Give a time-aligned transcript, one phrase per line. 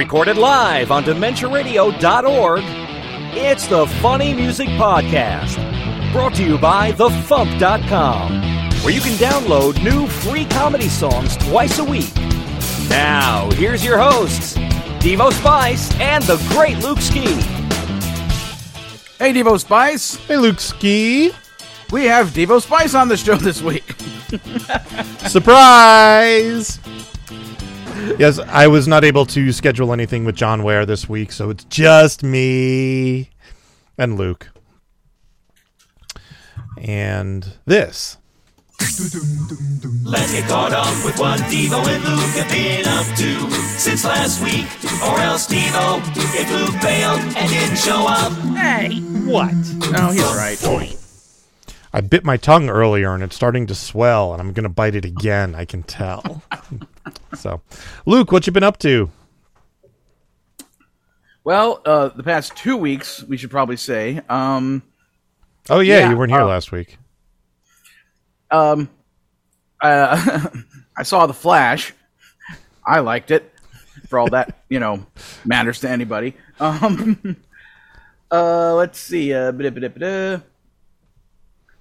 [0.00, 2.62] Recorded live on DementiaRadio.org,
[3.36, 5.56] it's the Funny Music Podcast.
[6.10, 8.32] Brought to you by TheFump.com,
[8.82, 12.16] where you can download new free comedy songs twice a week.
[12.88, 14.56] Now, here's your hosts,
[15.00, 17.26] Devo Spice and the great Luke Ski.
[19.18, 20.14] Hey, Devo Spice.
[20.16, 21.30] Hey, Luke Ski.
[21.92, 23.84] We have Devo Spice on the show this week.
[25.28, 26.80] Surprise!
[28.18, 31.64] Yes, I was not able to schedule anything with John Wayre this week, so it's
[31.64, 33.30] just me
[33.98, 34.48] and Luke.
[36.78, 38.16] And this.
[38.80, 44.42] Let's get caught up with what Devo and Luke have been up to since last
[44.42, 44.66] week.
[45.02, 46.00] Or else Devo,
[46.34, 48.32] if Luke bailed and didn't show up.
[48.56, 49.52] Hey, what?
[49.96, 50.96] Oh, he's right.
[51.92, 54.94] I bit my tongue earlier and it's starting to swell, and I'm going to bite
[54.94, 56.42] it again, I can tell.
[57.34, 57.60] so,
[58.06, 59.10] Luke, what you been up to?
[61.44, 64.20] Well, uh, the past two weeks, we should probably say.
[64.28, 64.82] Um,
[65.68, 66.96] Oh, yeah, Yeah, you weren't here uh, last week.
[68.50, 68.88] um,
[69.82, 70.48] uh,
[70.96, 71.92] I saw The Flash.
[72.86, 73.52] I liked it.
[74.08, 75.06] For all that, you know,
[75.44, 76.34] matters to anybody.
[76.58, 77.36] Um,
[78.30, 79.32] uh, let's see.
[79.32, 79.52] Uh,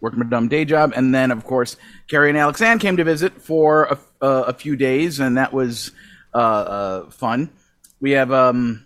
[0.01, 1.75] working my dumb day job, and then of course
[2.07, 5.53] Carrie and Alex Ann came to visit for a, uh, a few days, and that
[5.53, 5.91] was
[6.33, 7.49] uh, uh, fun.
[7.99, 8.85] We have um,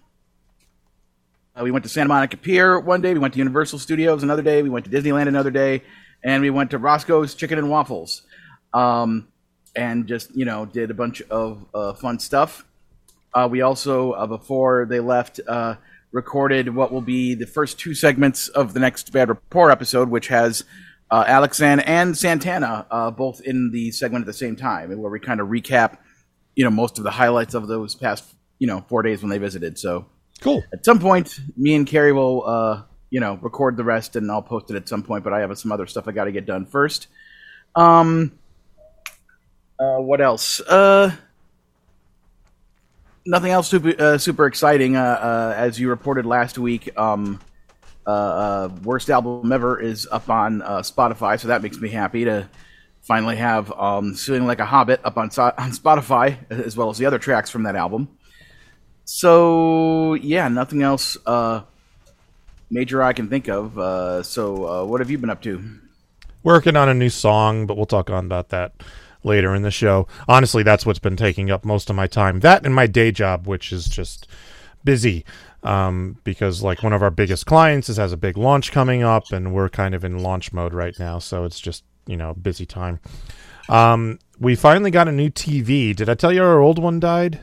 [1.56, 4.42] uh, we went to Santa Monica Pier one day, we went to Universal Studios another
[4.42, 5.84] day, we went to Disneyland another day,
[6.24, 8.24] and we went to Roscoe's Chicken and Waffles,
[8.74, 9.28] um,
[9.76, 12.66] and just you know did a bunch of uh, fun stuff.
[13.50, 15.40] We also, before they left,
[16.12, 20.28] recorded what will be the first two segments of the next Bad Rapport episode, which
[20.28, 20.64] has
[21.14, 25.20] uh, Alexan and Santana uh, both in the segment at the same time, where we
[25.20, 25.98] kind of recap,
[26.56, 28.26] you know, most of the highlights of those past,
[28.58, 29.78] you know, four days when they visited.
[29.78, 30.08] So
[30.42, 30.64] Cool.
[30.74, 34.42] at some point, me and Carrie will, uh, you know, record the rest, and I'll
[34.42, 35.24] post it at some point.
[35.24, 37.06] But I have some other stuff I got to get done first.
[37.76, 38.32] Um,
[39.80, 40.62] uh, what else?
[40.62, 41.12] Uh,
[43.24, 44.96] nothing else super uh, super exciting.
[44.96, 47.40] Uh, uh, as you reported last week, um,
[48.06, 52.26] uh, uh, worst album ever is up on uh, Spotify, so that makes me happy
[52.26, 52.50] to
[53.02, 57.06] finally have um, "Feeling Like a Hobbit" up on on Spotify, as well as the
[57.06, 58.08] other tracks from that album.
[59.06, 61.62] So yeah, nothing else uh,
[62.70, 64.26] major I can think of.
[64.26, 65.80] So what have you been up to?
[66.44, 68.74] working on a new song, but we'll talk on about that
[69.24, 70.08] later in the show.
[70.28, 72.42] Honestly, that's what's been taking up most of my time.
[72.42, 74.28] That and my day job, which is just
[74.84, 75.26] busy.
[75.64, 79.32] Um, because like one of our biggest clients is, has a big launch coming up,
[79.32, 82.66] and we're kind of in launch mode right now, so it's just you know busy
[82.66, 83.00] time.
[83.70, 85.96] Um, we finally got a new TV.
[85.96, 87.40] Did I tell you our old one died?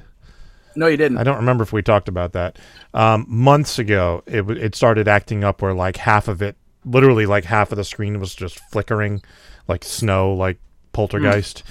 [0.77, 1.19] No, you didn't.
[1.19, 2.59] I don't remember if we talked about that.
[2.95, 7.45] Um, months ago, it it started acting up where like half of it, literally like
[7.45, 9.23] half of the screen was just flickering,
[9.67, 10.59] like snow, like
[10.93, 11.63] poltergeist,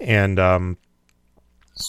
[0.00, 0.76] and um,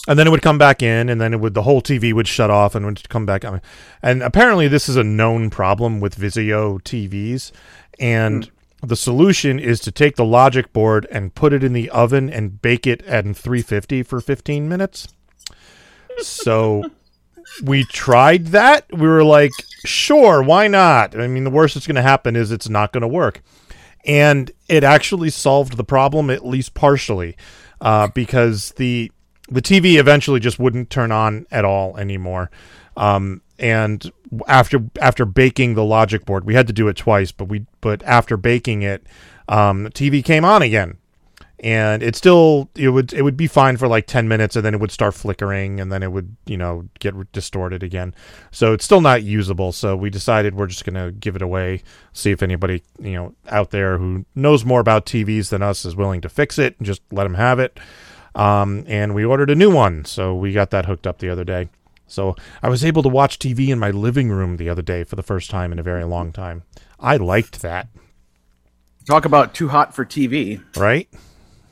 [0.08, 2.28] and then it would come back in, and then it would the whole TV would
[2.28, 3.60] shut off and would come back on.
[4.02, 7.52] And apparently, this is a known problem with Vizio TVs,
[7.98, 8.50] and.
[8.82, 12.60] The solution is to take the logic board and put it in the oven and
[12.60, 15.08] bake it at 350 for 15 minutes.
[16.18, 16.84] So
[17.62, 18.86] we tried that.
[18.92, 19.52] We were like,
[19.84, 21.18] sure, why not?
[21.18, 23.42] I mean, the worst that's going to happen is it's not going to work.
[24.04, 27.36] And it actually solved the problem, at least partially,
[27.80, 29.10] uh, because the
[29.48, 32.50] the TV eventually just wouldn't turn on at all anymore.
[32.96, 34.10] Um, and
[34.48, 38.02] after after baking the logic board, we had to do it twice, but we but
[38.02, 39.06] after baking it,
[39.48, 40.98] um, the TV came on again.
[41.58, 44.74] And it still it would it would be fine for like 10 minutes and then
[44.74, 48.14] it would start flickering and then it would you know get distorted again.
[48.50, 49.72] So it's still not usable.
[49.72, 51.82] So we decided we're just to give it away
[52.12, 55.96] see if anybody you know out there who knows more about TVs than us is
[55.96, 57.80] willing to fix it and just let them have it
[58.36, 61.44] um, and we ordered a new one so we got that hooked up the other
[61.44, 61.68] day
[62.06, 65.16] so I was able to watch TV in my living room the other day for
[65.16, 66.62] the first time in a very long time
[67.00, 67.88] I liked that
[69.06, 70.60] Talk about too hot for TV.
[70.76, 71.08] right?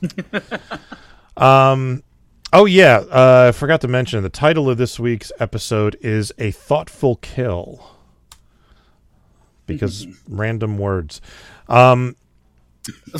[1.37, 2.01] um,
[2.53, 6.51] oh yeah, uh, I forgot to mention the title of this week's episode is a
[6.51, 7.91] thoughtful kill
[9.65, 11.19] because random words.
[11.67, 12.15] Um,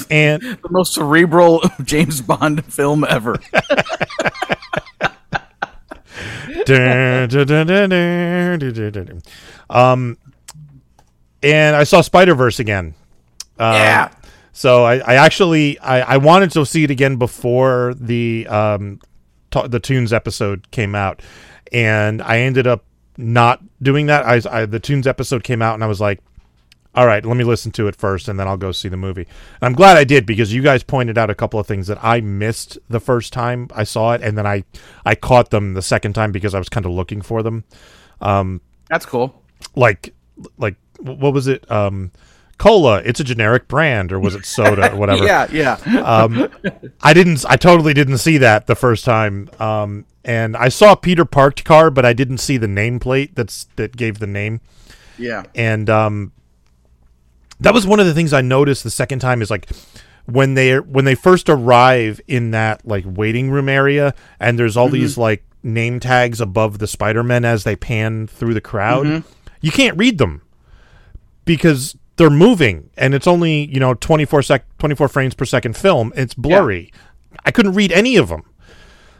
[0.10, 3.38] and The most cerebral James Bond film ever.
[9.70, 10.18] Um,
[11.44, 12.96] and I saw Spider Verse again.
[13.60, 14.12] Uh, yeah.
[14.52, 19.00] So I, I actually I, I wanted to see it again before the um
[19.52, 21.22] t- the tunes episode came out,
[21.72, 22.86] and I ended up
[23.18, 24.26] not doing that.
[24.26, 26.22] I, I the Tunes episode came out, and I was like,
[26.96, 29.24] all right, let me listen to it first, and then I'll go see the movie.
[29.24, 31.98] And I'm glad I did because you guys pointed out a couple of things that
[32.02, 34.64] I missed the first time I saw it, and then I
[35.06, 37.66] I caught them the second time because I was kind of looking for them.
[38.90, 39.44] That's cool.
[39.76, 40.14] Like
[40.58, 41.70] like what was it?
[41.70, 42.12] Um,
[42.58, 43.02] cola.
[43.04, 45.26] It's a generic brand, or was it soda or whatever?
[45.26, 45.78] Yeah, yeah.
[47.02, 47.46] I didn't.
[47.48, 49.50] I totally didn't see that the first time.
[49.60, 54.20] Um, and I saw Peter Parkedcar, but I didn't see the nameplate that's that gave
[54.20, 54.62] the name.
[55.18, 55.44] yeah.
[55.54, 56.32] And um,
[57.60, 59.70] that was one of the things I noticed the second time is like
[60.26, 64.88] when they when they first arrive in that like waiting room area, and there's all
[64.88, 64.96] mm-hmm.
[64.96, 69.06] these like name tags above the Spider Men as they pan through the crowd.
[69.06, 69.30] Mm-hmm.
[69.62, 70.42] You can't read them
[71.46, 76.14] because they're moving and it's only you know 24 sec 24 frames per second film.
[76.16, 76.92] It's blurry.
[77.44, 78.44] I couldn't read any of them.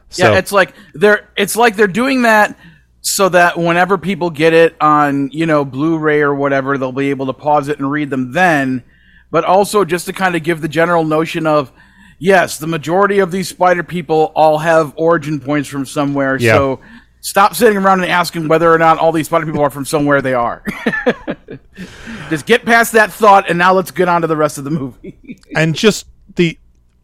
[0.10, 2.58] So yeah, it's like they're it's like they're doing that
[3.08, 7.28] so that whenever people get it on, you know, Blu-ray or whatever, they'll be able
[7.28, 8.84] to pause it and read them then,
[9.30, 11.72] but also just to kind of give the general notion of
[12.18, 16.56] yes, the majority of these spider people all have origin points from somewhere, Yeah.
[16.56, 16.80] so
[17.22, 20.20] stop sitting around and asking whether or not all these spider people are from somewhere
[20.24, 20.64] they are.
[22.32, 24.72] just get past that thought and now let's get on to the rest of the
[24.72, 25.40] movie.
[25.56, 26.58] and just the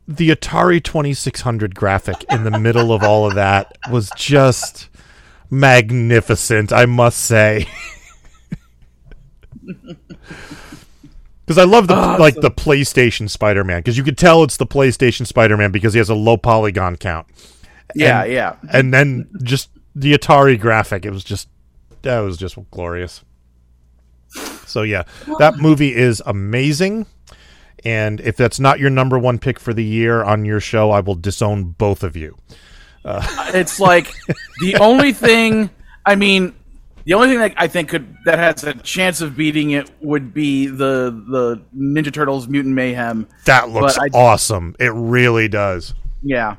[0.07, 4.89] the atari 2600 graphic in the middle of all of that was just
[5.51, 7.67] magnificent i must say
[11.45, 15.25] because i love the like the playstation spider-man because you could tell it's the playstation
[15.27, 17.27] spider-man because he has a low polygon count
[17.93, 18.55] yeah, And- yeah.
[18.71, 21.05] and then just the Atari graphic.
[21.05, 21.49] It was just
[22.03, 23.25] that was just glorious.
[24.65, 25.03] So yeah,
[25.39, 27.05] that movie is amazing.
[27.83, 31.01] And if that's not your number one pick for the year on your show, I
[31.01, 32.37] will disown both of you.
[33.05, 34.13] It's like
[34.59, 35.69] the only thing
[36.05, 36.53] I mean
[37.03, 40.33] the only thing that I think could that has a chance of beating it would
[40.33, 43.27] be the the Ninja Turtles Mutant Mayhem.
[43.45, 44.75] That looks I- awesome.
[44.79, 45.93] It really does.
[46.21, 46.57] Yeah.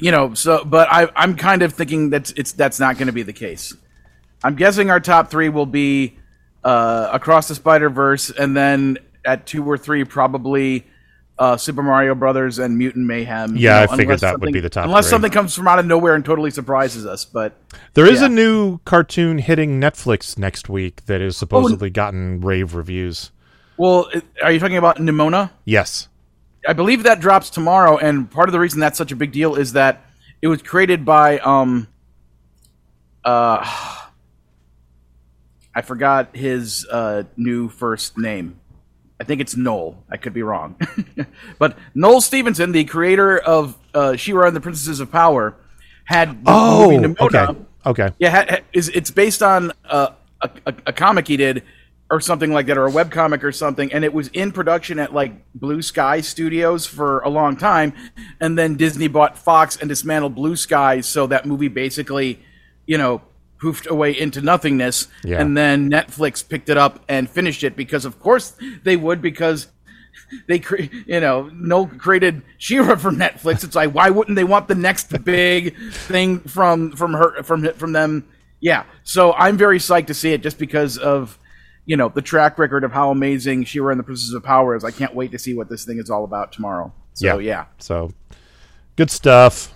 [0.00, 3.12] You know, so but I I'm kind of thinking that's it's that's not going to
[3.12, 3.74] be the case.
[4.44, 6.16] I'm guessing our top 3 will be
[6.64, 10.86] uh Across the Spider-Verse and then at 2 or 3 probably
[11.38, 13.56] uh, Super Mario Brothers and Mutant Mayhem.
[13.56, 15.10] Yeah, I figured that would be the top Unless three.
[15.10, 17.54] something comes from out of nowhere and totally surprises us, but
[17.94, 18.26] There is Yeah.
[18.26, 23.32] a new cartoon hitting Netflix next week that is supposedly gotten rave reviews.
[23.76, 24.08] Well,
[24.42, 25.50] are you talking about Nimona?
[25.66, 26.08] Yes.
[26.66, 29.54] I believe that drops tomorrow, and part of the reason that's such a big deal
[29.54, 30.02] is that
[30.42, 31.86] it was created by um
[33.24, 33.58] uh
[35.74, 38.58] I forgot his uh new first name.
[39.20, 40.02] I think it's Noel.
[40.10, 40.76] I could be wrong.
[41.58, 45.56] but Noel Stevenson, the creator of uh She-Ra and the Princesses of Power,
[46.04, 47.48] had the Oh, movie Nimona.
[47.50, 47.60] okay.
[47.86, 48.10] Okay.
[48.18, 50.08] Yeah, ha, ha, is it's based on uh,
[50.40, 51.62] a, a a comic he did
[52.10, 54.98] or something like that, or a web comic or something, and it was in production
[54.98, 57.92] at like Blue Sky Studios for a long time,
[58.40, 62.40] and then Disney bought Fox and dismantled Blue Sky, so that movie basically,
[62.86, 63.22] you know,
[63.58, 65.40] poofed away into nothingness, Yeah.
[65.40, 68.52] and then Netflix picked it up and finished it because, of course,
[68.84, 69.68] they would because
[70.48, 73.62] they cre- you know no created She-Ra for Netflix.
[73.64, 77.92] It's like why wouldn't they want the next big thing from from her from from
[77.92, 78.26] them?
[78.60, 78.84] Yeah.
[79.04, 81.38] So I'm very psyched to see it just because of
[81.84, 84.82] you know the track record of how amazing She-Ra and the Princess of Power is.
[84.84, 86.92] I can't wait to see what this thing is all about tomorrow.
[87.14, 87.66] So yeah.
[87.78, 88.12] So
[88.96, 89.72] good stuff.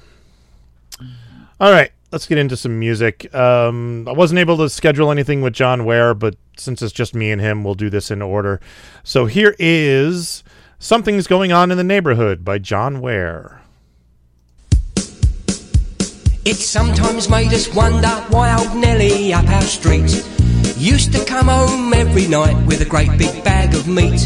[1.60, 3.32] All right, let's get into some music.
[3.34, 7.30] Um, I wasn't able to schedule anything with John Wayre, but since it's just me
[7.30, 8.60] and him, we'll do this in order.
[9.04, 10.42] So here is
[10.78, 13.58] Something's Going On in the Neighborhood by John Wayre.
[16.44, 20.24] It sometimes made us wonder why old Nellie up our street
[20.76, 24.20] used to come home every night with a great big bag of meat.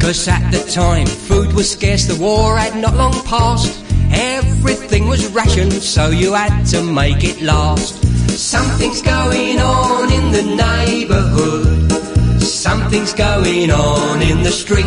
[0.00, 3.85] Cause at the time food was scarce, the war had not long passed.
[4.12, 7.94] Everything was rationed, so you had to make it last.
[8.30, 12.42] Something's going on in the neighbourhood.
[12.42, 14.84] Something's going on in the street.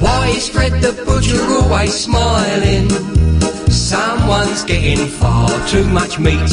[0.00, 2.88] Why is Fred the butcher always smiling?
[3.70, 6.50] Someone's getting far too much meat.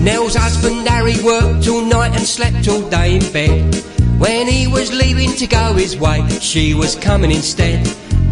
[0.00, 3.74] Nell's husband Harry worked all night and slept all day in bed.
[4.18, 7.86] When he was leaving to go his way, she was coming instead.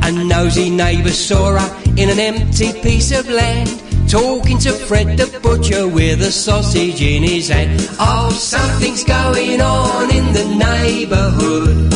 [0.06, 3.68] A nosy neighbour saw her in an empty piece of land,
[4.08, 7.80] talking to Fred the butcher with a sausage in his hand.
[7.98, 11.92] Oh, something's going on in the neighbourhood.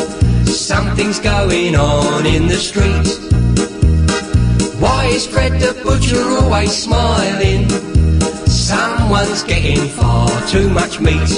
[0.48, 3.06] Something's going on in the street.
[4.80, 7.68] Why is Fred the butcher always smiling?
[8.48, 11.28] Someone's getting far too much meat.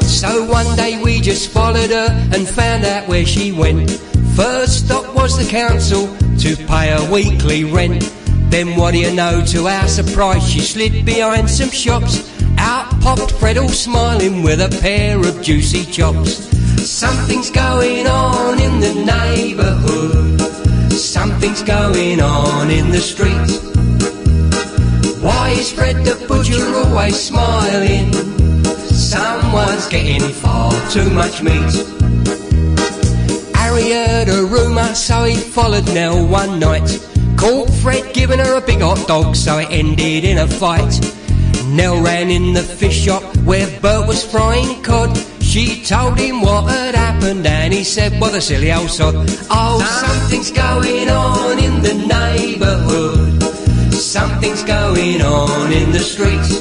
[0.00, 4.00] So one day we just followed her and found out where she went.
[4.36, 6.06] First stop was the council
[6.38, 8.10] to pay her weekly rent.
[8.50, 12.28] Then what do you know, to our surprise, she slid behind some shops.
[12.56, 16.48] Out popped Fred all smiling with a pair of juicy chops.
[16.88, 20.40] Something's going on in the neighbourhood.
[20.92, 23.50] Something's going on in the street.
[25.22, 28.12] Why is Fred the butcher always smiling?
[28.92, 32.41] Someone's getting far too much meat.
[33.72, 37.00] Harry heard a rumour, so he followed Nell one night.
[37.38, 40.92] Caught Fred giving her a big hot dog, so it ended in a fight.
[41.68, 45.16] Nell ran in the fish shop where Bert was frying cod.
[45.40, 49.14] She told him what had happened, and he said, What a silly old sod.
[49.48, 53.42] Oh, something's going on in the neighbourhood.
[53.94, 56.60] Something's going on in the streets.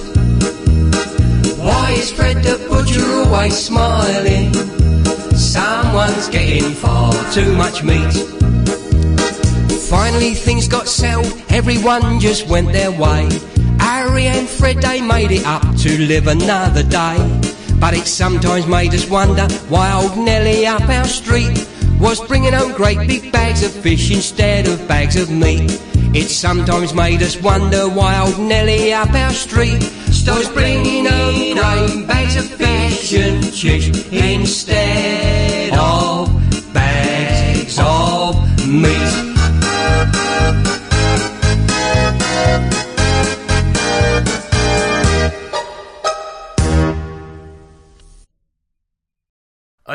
[1.57, 4.90] Why is Fred the butcher always smiling?
[5.35, 8.13] Someone's getting far too much meat.
[9.89, 13.27] Finally, things got settled, everyone just went their way.
[13.79, 17.17] Harry and Fred, they made it up to live another day.
[17.79, 21.67] But it sometimes made us wonder why old Nelly up our street
[21.99, 25.81] was bringing home great big bags of fish instead of bags of meat.
[26.13, 29.81] It sometimes made us wonder why old Nellie up our street
[30.41, 36.27] was bringing home great bags of fish and chips instead of
[36.73, 39.30] bags of meat.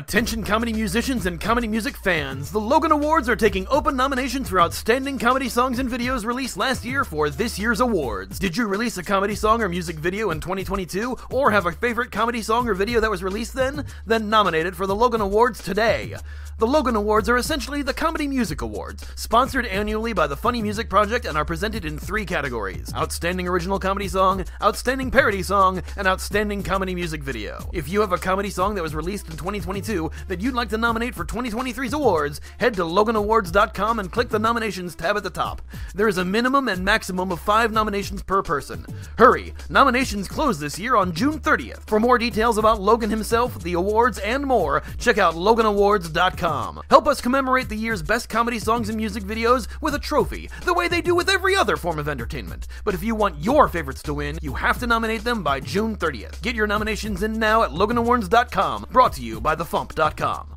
[0.08, 2.52] Attention comedy musicians and comedy music fans.
[2.52, 6.84] The Logan Awards are taking open nominations for outstanding comedy songs and videos released last
[6.84, 8.38] year for this year's awards.
[8.38, 12.12] Did you release a comedy song or music video in 2022 or have a favorite
[12.12, 13.84] comedy song or video that was released then?
[14.06, 16.14] Then nominate it for the Logan Awards today.
[16.58, 20.88] The Logan Awards are essentially the Comedy Music Awards, sponsored annually by the Funny Music
[20.88, 26.06] Project and are presented in three categories Outstanding Original Comedy Song, Outstanding Parody Song, and
[26.06, 27.68] Outstanding Comedy Music Video.
[27.74, 29.95] If you have a comedy song that was released in 2022
[30.28, 34.94] that you'd like to nominate for 2023's awards, head to LoganAwards.com and click the nominations
[34.94, 35.62] tab at the top.
[35.94, 38.84] There is a minimum and maximum of five nominations per person.
[39.18, 39.54] Hurry!
[39.68, 41.86] Nominations close this year on June 30th.
[41.86, 46.82] For more details about Logan himself, the awards, and more, check out LoganAwards.com.
[46.90, 50.74] Help us commemorate the year's best comedy songs and music videos with a trophy, the
[50.74, 52.68] way they do with every other form of entertainment.
[52.84, 55.96] But if you want your favorites to win, you have to nominate them by June
[55.96, 56.42] 30th.
[56.42, 59.54] Get your nominations in now at LoganAwards.com, brought to you by
[59.86, 60.56] TheFump.com.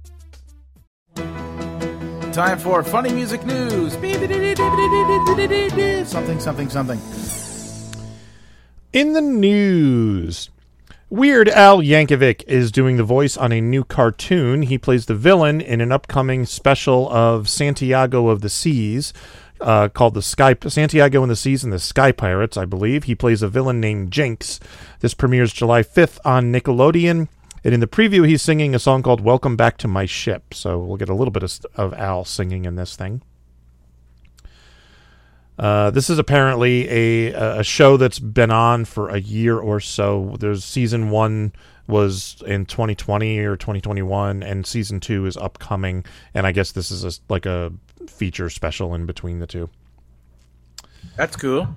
[2.31, 3.93] Time for funny music news.
[6.07, 6.99] Something, something, something.
[8.93, 10.49] In the news,
[11.09, 14.61] Weird Al Yankovic is doing the voice on a new cartoon.
[14.63, 19.11] He plays the villain in an upcoming special of Santiago of the Seas
[19.61, 23.05] uh, called the Sky Santiago and the Seas and the Sky Pirates, I believe.
[23.05, 24.59] He plays a villain named Jinx.
[24.99, 27.27] This premieres July 5th on Nickelodeon.
[27.63, 30.53] And in the preview, he's singing a song called Welcome Back to My Ship.
[30.53, 33.21] So we'll get a little bit of, of Al singing in this thing.
[35.57, 40.37] Uh, this is apparently a a show that's been on for a year or so.
[40.39, 41.51] There's season one
[41.85, 46.05] was in 2020 or 2021, and season two is upcoming.
[46.33, 47.73] And I guess this is a, like a
[48.07, 49.69] feature special in between the two.
[51.17, 51.67] That's cool.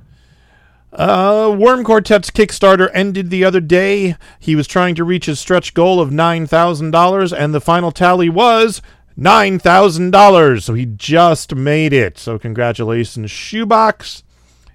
[0.93, 4.17] Uh, Worm Quartet's Kickstarter ended the other day.
[4.39, 7.91] He was trying to reach his stretch goal of nine thousand dollars, and the final
[7.91, 8.83] tally was
[9.17, 10.67] nine thousand dollars.
[10.67, 12.19] So he just made it.
[12.19, 14.23] So congratulations, Shoebox.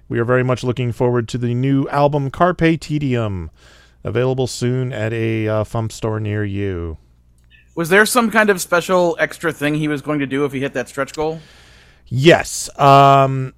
[0.08, 3.50] We are very much looking forward to the new album Carpe Tedium,
[4.02, 6.96] available soon at a uh, Fump store near you.
[7.76, 10.58] Was there some kind of special extra thing he was going to do if he
[10.58, 11.40] hit that stretch goal?
[12.08, 12.68] Yes.
[12.76, 13.54] Um,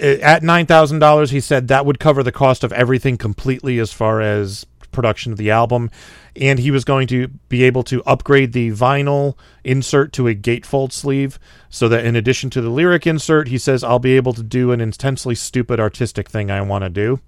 [0.00, 3.78] Uh, at nine thousand dollars, he said that would cover the cost of everything completely
[3.78, 5.90] as far as production of the album,
[6.34, 10.90] and he was going to be able to upgrade the vinyl insert to a gatefold
[10.90, 11.38] sleeve,
[11.68, 14.72] so that in addition to the lyric insert, he says I'll be able to do
[14.72, 17.20] an intensely stupid artistic thing I want to do.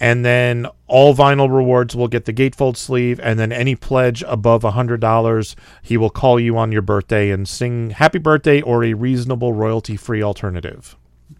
[0.00, 4.62] And then all vinyl rewards will get the gatefold sleeve, and then any pledge above
[4.62, 9.54] $100, he will call you on your birthday and sing happy birthday or a reasonable
[9.54, 10.96] royalty free alternative.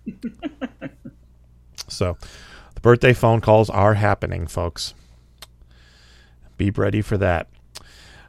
[1.89, 2.17] so
[2.75, 4.95] the birthday phone calls are happening, folks.
[6.57, 7.49] Be ready for that.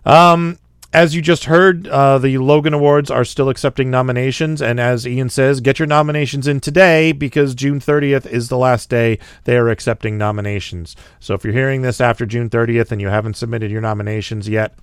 [0.06, 0.60] Um,
[0.92, 5.30] as you just heard, uh, the Logan Awards are still accepting nominations, and as Ian
[5.30, 9.70] says, get your nominations in today because June 30th is the last day they are
[9.70, 10.96] accepting nominations.
[11.20, 14.74] So if you're hearing this after June 30th and you haven't submitted your nominations yet,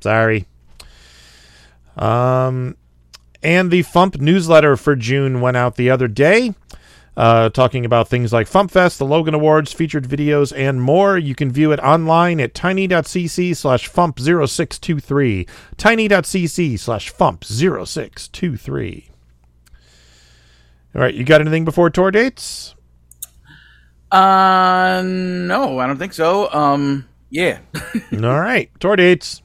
[0.00, 0.46] sorry.
[1.96, 2.76] Um,
[3.42, 6.54] and the Fump newsletter for June went out the other day
[7.18, 11.18] uh, talking about things like FumpFest, the Logan Awards, featured videos, and more.
[11.18, 15.48] You can view it online at tiny.cc slash fump0623.
[15.76, 19.10] Tiny.cc slash fump0623.
[20.94, 22.76] All right, you got anything before tour dates?
[24.12, 26.48] Uh, no, I don't think so.
[26.52, 27.58] Um, yeah.
[28.12, 29.42] All right, tour dates.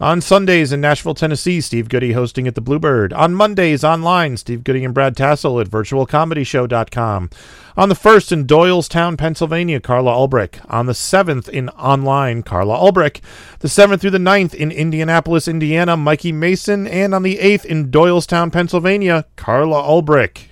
[0.00, 3.12] On Sundays in Nashville, Tennessee, Steve Goodie hosting at the Bluebird.
[3.12, 7.30] On Mondays online, Steve Goodie and Brad Tassell at virtualcomedyshow.com.
[7.76, 10.60] On the 1st in Doylestown, Pennsylvania, Carla Ulbrich.
[10.70, 13.20] On the 7th in online, Carla Ulbrich.
[13.58, 16.86] The 7th through the 9th in Indianapolis, Indiana, Mikey Mason.
[16.86, 20.50] And on the 8th in Doylestown, Pennsylvania, Carla Ulbrich.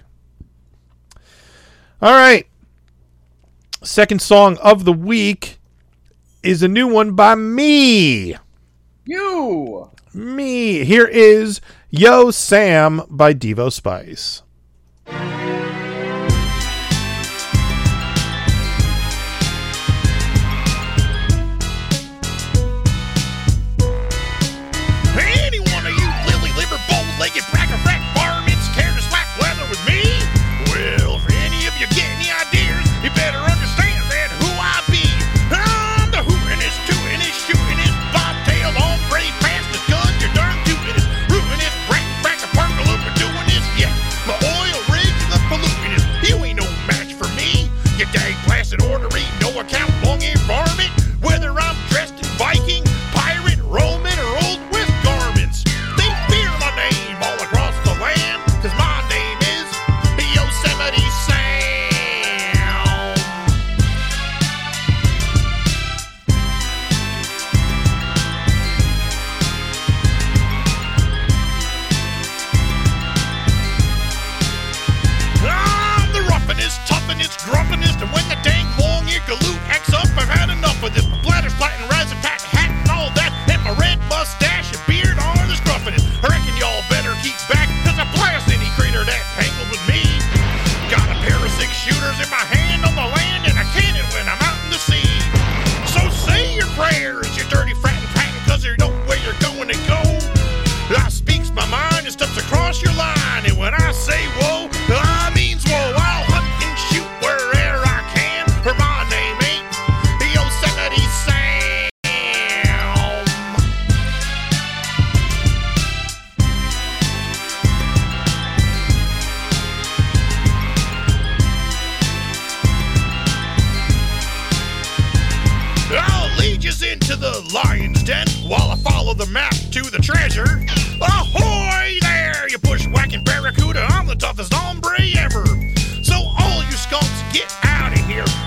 [2.02, 2.48] All right.
[3.84, 5.58] Second song of the week
[6.42, 8.36] is a new one by me.
[9.08, 9.92] You.
[10.12, 10.84] Me.
[10.84, 11.60] Here is
[11.90, 14.42] Yo Sam by Devo Spice.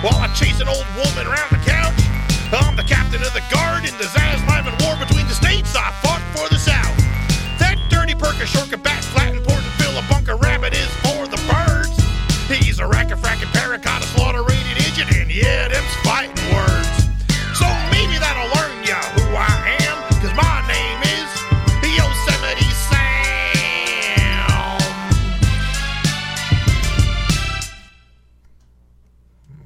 [0.02, 1.79] While I chase an old woman around the couch.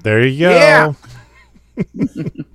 [0.04, 0.50] There you go.
[0.50, 0.92] Yeah.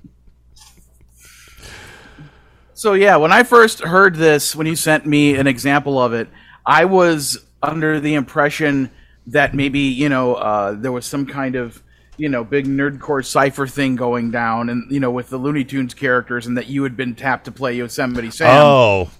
[2.80, 6.30] So yeah, when I first heard this, when you sent me an example of it,
[6.64, 8.90] I was under the impression
[9.26, 11.82] that maybe you know uh, there was some kind of
[12.16, 15.92] you know big nerdcore cipher thing going down, and you know with the Looney Tunes
[15.92, 18.48] characters, and that you had been tapped to play Yosemite Sam.
[18.50, 19.10] Oh.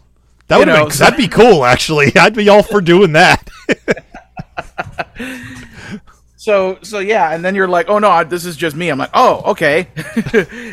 [0.47, 2.13] That would know, be, so- that'd be cool actually.
[2.17, 3.50] I'd be all for doing that.
[6.41, 8.89] So so yeah, and then you're like, oh no, this is just me.
[8.89, 9.89] I'm like, oh okay,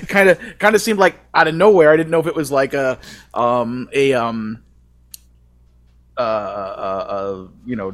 [0.07, 1.91] kind of kind of seemed like out of nowhere.
[1.91, 2.97] I didn't know if it was like a
[3.33, 4.63] um a um
[6.17, 7.93] uh, uh, uh you know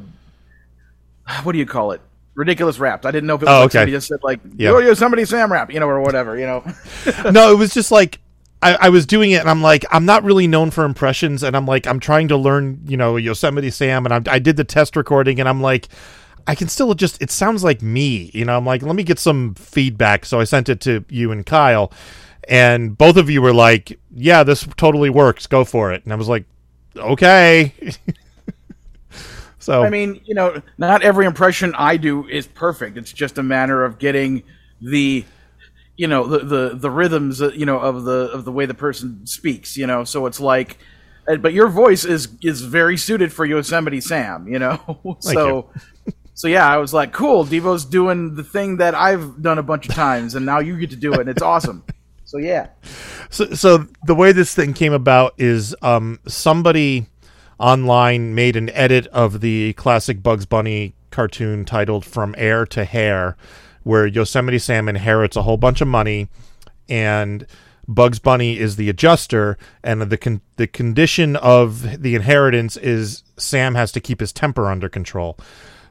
[1.42, 2.02] what do you call it?
[2.36, 3.08] Ridiculous rap.
[3.08, 3.78] I didn't know if it was Oh, like okay.
[3.80, 4.70] somebody just said like, Yeah.
[4.70, 6.64] yo yo somebody Sam rap, you know, or whatever, you know.
[7.32, 8.20] no, it was just like
[8.62, 11.58] I, I was doing it, and I'm like, I'm not really known for impressions, and
[11.58, 14.64] I'm like, I'm trying to learn, you know, Yosemite Sam, and I, I did the
[14.64, 15.90] test recording, and I'm like,
[16.46, 18.58] I can still just, it sounds like me, you know.
[18.58, 21.92] I'm like, let me get some feedback, so I sent it to you and Kyle,
[22.48, 25.48] and both of you were like, "Yeah, this totally works.
[25.48, 26.46] Go for it." And I was like,
[26.96, 27.74] "Okay."
[29.60, 32.98] so I mean, you know, not every impression I do is perfect.
[32.98, 34.44] It's just a matter of getting
[34.82, 35.24] the,
[35.96, 38.74] you know, the the, the rhythms, uh, you know, of the of the way the
[38.74, 39.78] person speaks.
[39.78, 40.78] You know, so it's like,
[41.28, 44.48] uh, but your voice is is very suited for Yosemite Sam.
[44.48, 45.70] You know, so.
[46.34, 49.88] So yeah, I was like, "Cool, Devo's doing the thing that I've done a bunch
[49.88, 51.84] of times, and now you get to do it, and it's awesome."
[52.26, 52.70] So yeah,
[53.30, 57.06] so, so the way this thing came about is um, somebody
[57.60, 63.38] online made an edit of the classic Bugs Bunny cartoon titled "From Hare to Heir,"
[63.84, 66.28] where Yosemite Sam inherits a whole bunch of money,
[66.90, 67.46] and
[67.88, 73.76] Bugs Bunny is the adjuster, and the con- the condition of the inheritance is Sam
[73.76, 75.38] has to keep his temper under control.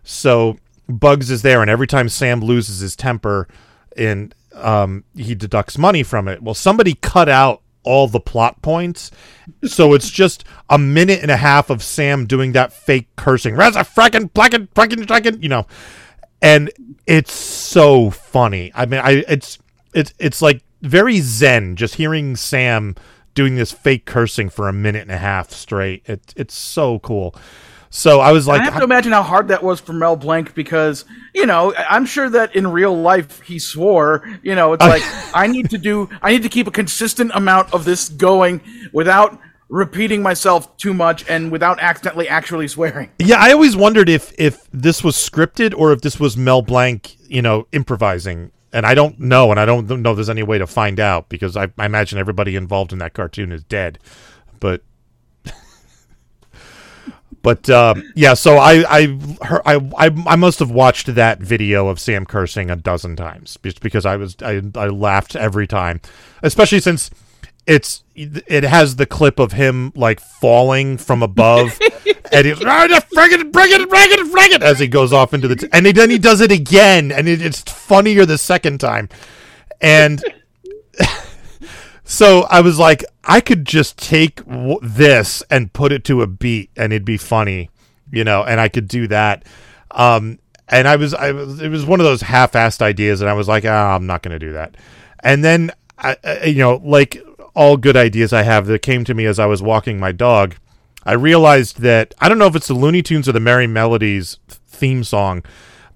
[0.03, 3.49] So Bugs is there, and every time Sam loses his temper,
[3.97, 6.43] and um, he deducts money from it.
[6.43, 9.11] Well, somebody cut out all the plot points,
[9.65, 13.85] so it's just a minute and a half of Sam doing that fake cursing, "Razza
[13.85, 15.67] frackin' blackin' frackin' frackin'," you know,
[16.41, 16.71] and
[17.07, 18.73] it's so funny.
[18.75, 19.59] I mean, I it's
[19.95, 22.95] it's it's like very zen just hearing Sam
[23.35, 26.03] doing this fake cursing for a minute and a half straight.
[26.07, 27.35] It's it's so cool.
[27.95, 30.55] So I was like, I have to imagine how hard that was for Mel Blanc
[30.55, 34.27] because you know I'm sure that in real life he swore.
[34.43, 35.03] You know, it's like
[35.35, 38.63] I need to do, I need to keep a consistent amount of this going
[38.95, 43.11] without repeating myself too much and without accidentally actually swearing.
[43.19, 47.15] Yeah, I always wondered if if this was scripted or if this was Mel Blanc,
[47.29, 48.53] you know, improvising.
[48.73, 51.29] And I don't know, and I don't know if there's any way to find out
[51.29, 53.99] because I, I imagine everybody involved in that cartoon is dead.
[54.61, 54.83] But
[57.43, 61.89] but um, yeah, so I I, her, I I I must have watched that video
[61.89, 66.01] of Sam cursing a dozen times just because I was I I laughed every time,
[66.43, 67.11] especially since
[67.67, 71.79] it's it has the clip of him like falling from above
[72.33, 75.13] and he's "Ah, just bring it bring it bring it bring it as he goes
[75.13, 78.39] off into the t- and then he does it again and it, it's funnier the
[78.39, 79.09] second time.
[79.81, 80.23] And
[82.12, 86.27] so I was like, I could just take w- this and put it to a
[86.27, 87.70] beat, and it'd be funny,
[88.11, 89.46] you know, and I could do that.
[89.92, 93.33] Um, and I was, I was, it was one of those half-assed ideas, and I
[93.33, 94.77] was like, ah, I'm not going to do that.
[95.20, 97.18] And then, I, I, you know, like
[97.55, 100.57] all good ideas I have that came to me as I was walking my dog,
[101.05, 104.37] I realized that I don't know if it's the Looney Tunes or the Merry Melodies
[104.48, 105.44] theme song,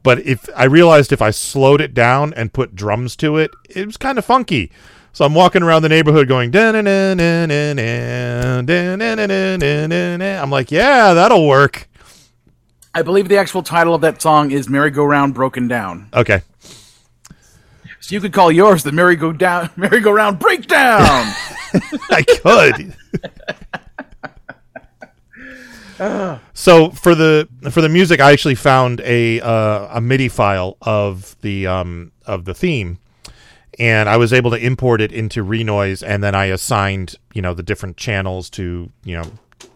[0.03, 3.85] but if I realized if I slowed it down and put drums to it, it
[3.85, 4.73] was kind of funky.
[5.17, 6.55] So I'm walking around the neighborhood going.
[10.43, 11.89] I'm like, yeah, that'll work.
[12.95, 16.43] I believe the actual title of that song is "Merry-Go-Round Broken Down." Okay.
[17.99, 21.33] So you could call yours the "Merry-Go-Down Merry-Go-Round Breakdown."
[22.11, 22.95] I could.
[26.53, 31.41] so for the for the music, I actually found a uh, a MIDI file of
[31.41, 32.99] the um, of the theme,
[33.79, 37.55] and I was able to import it into Renoise, and then I assigned you know
[37.55, 39.31] the different channels to you know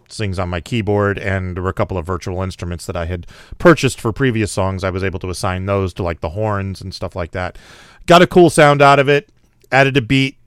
[0.09, 3.27] things on my keyboard, and there were a couple of virtual instruments that I had
[3.57, 4.83] purchased for previous songs.
[4.83, 7.57] I was able to assign those to like the horns and stuff like that.
[8.05, 9.29] Got a cool sound out of it.
[9.71, 10.37] Added a beat,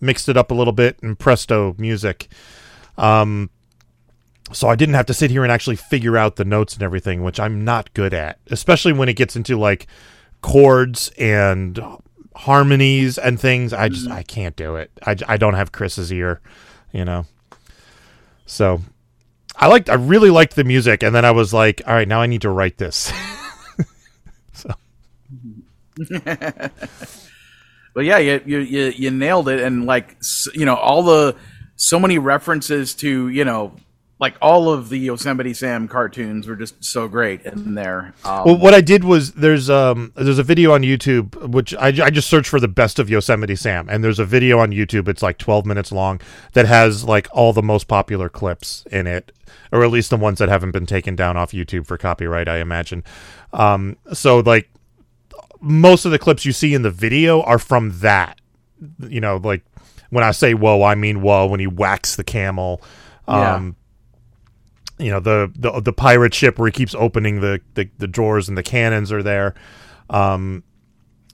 [0.00, 2.28] mixed it up a little bit, and presto, music.
[2.96, 3.50] Um,
[4.52, 7.22] so I didn't have to sit here and actually figure out the notes and everything,
[7.22, 9.86] which I'm not good at, especially when it gets into like
[10.40, 11.78] chords and
[12.34, 13.72] harmonies and things.
[13.72, 14.12] I just mm-hmm.
[14.12, 14.90] I can't do it.
[15.04, 16.40] I, I don't have Chris's ear,
[16.92, 17.26] you know.
[18.46, 18.80] So
[19.56, 22.20] I liked I really liked the music, and then I was like, all right, now
[22.20, 23.12] I need to write this.
[24.52, 24.70] so
[27.92, 30.16] But yeah, you, you you you nailed it, and like
[30.54, 31.36] you know all the
[31.76, 33.74] so many references to you know
[34.20, 38.12] like all of the Yosemite Sam cartoons were just so great in there.
[38.22, 41.86] Um, Well, what I did was there's um there's a video on YouTube which I,
[41.86, 45.08] I just searched for the best of Yosemite Sam and there's a video on YouTube
[45.08, 46.20] it's like 12 minutes long
[46.52, 49.32] that has like all the most popular clips in it
[49.72, 52.58] or at least the ones that haven't been taken down off YouTube for copyright I
[52.58, 53.02] imagine.
[53.54, 54.68] Um so like
[55.62, 58.38] most of the clips you see in the video are from that.
[58.98, 59.64] You know, like
[60.10, 62.82] when I say whoa, I mean whoa when he whacks the camel.
[63.26, 63.54] Yeah.
[63.54, 63.76] Um
[65.00, 68.48] you know the, the the pirate ship where he keeps opening the, the the drawers
[68.48, 69.54] and the cannons are there
[70.10, 70.62] um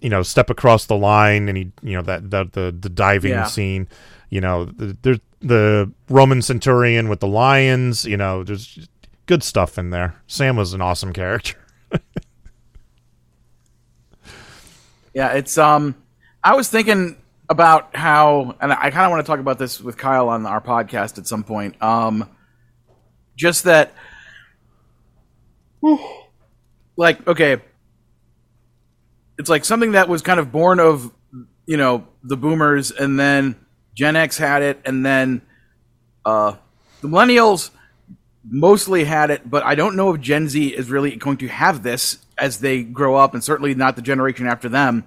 [0.01, 3.33] you know step across the line and he you know that that the the diving
[3.33, 3.45] Yeah.
[3.45, 3.89] scene
[4.31, 8.89] you know the, there's the roman centurion with the lions you know there's
[9.27, 11.57] good stuff in there sam was an awesome character
[15.15, 15.95] Yeah, it's um
[16.45, 17.17] I was thinking
[17.49, 20.61] about how, and I kind of want to talk about this with Kyle on our
[20.61, 21.81] podcast at some point.
[21.83, 22.29] Um,
[23.37, 23.93] just that,
[26.97, 27.61] like, okay,
[29.39, 31.13] it's like something that was kind of born of,
[31.67, 33.55] you know, the boomers, and then
[33.95, 35.43] Gen X had it, and then
[36.25, 36.55] uh,
[37.03, 37.71] the millennials
[38.49, 41.83] mostly had it, but I don't know if Gen Z is really going to have
[41.83, 45.05] this as they grow up, and certainly not the generation after them.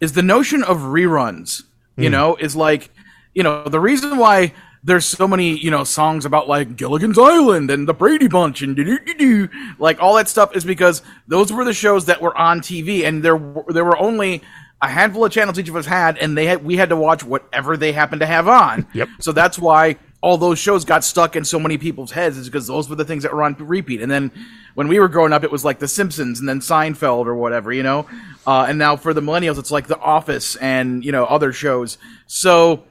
[0.00, 1.62] Is the notion of reruns?
[1.98, 2.90] You know, is like,
[3.32, 4.52] you know, the reason why
[4.86, 8.76] there's so many, you know, songs about like Gilligan's Island and the Brady Bunch and
[8.76, 9.48] do
[9.80, 13.22] like all that stuff is because those were the shows that were on TV, and
[13.22, 13.36] there
[13.68, 14.42] there were only
[14.80, 17.24] a handful of channels each of us had, and they had we had to watch
[17.24, 18.86] whatever they happened to have on.
[18.94, 19.08] Yep.
[19.20, 22.68] So that's why all those shows got stuck in so many people's heads is because
[22.68, 24.00] those were the things that were on repeat.
[24.00, 24.30] And then
[24.74, 27.72] when we were growing up, it was like The Simpsons and then Seinfeld or whatever,
[27.72, 28.06] you know.
[28.46, 31.98] Uh, and now for the millennials, it's like The Office and you know other shows.
[32.26, 32.84] So,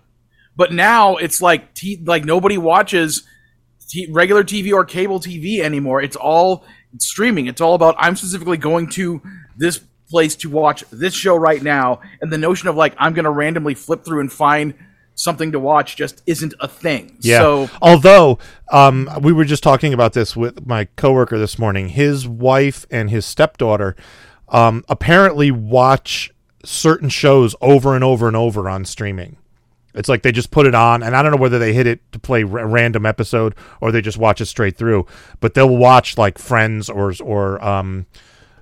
[0.55, 3.23] but now it's like t- like nobody watches
[3.87, 6.01] t- regular TV or cable TV anymore.
[6.01, 6.65] It's all
[6.99, 7.47] streaming.
[7.47, 9.21] It's all about I'm specifically going to
[9.57, 13.25] this place to watch this show right now, and the notion of like I'm going
[13.25, 14.73] to randomly flip through and find
[15.15, 17.17] something to watch just isn't a thing.
[17.21, 17.39] Yeah.
[17.39, 18.37] So Although
[18.71, 23.09] um, we were just talking about this with my coworker this morning, his wife and
[23.09, 23.95] his stepdaughter
[24.49, 26.31] um, apparently watch
[26.63, 29.37] certain shows over and over and over on streaming.
[29.95, 32.11] It's like they just put it on, and I don't know whether they hit it
[32.11, 35.05] to play a random episode or they just watch it straight through.
[35.39, 38.05] But they'll watch like Friends or or um,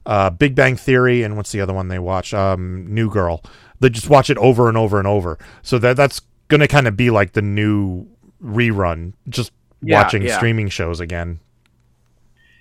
[0.05, 2.33] uh, Big Bang Theory, and what's the other one they watch?
[2.33, 3.41] Um, New Girl.
[3.79, 5.37] They just watch it over and over and over.
[5.61, 8.07] So that that's going to kind of be like the new
[8.43, 10.35] rerun, just Yeah, watching yeah.
[10.37, 11.39] streaming shows again.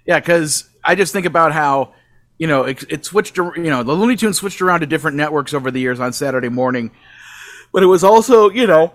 [0.06, 1.92] Yeah, because I just think about how
[2.38, 3.36] you know it, it switched.
[3.36, 6.48] You know, the Looney Tunes switched around to different networks over the years on Saturday
[6.48, 6.90] morning,
[7.72, 8.92] but it was also you know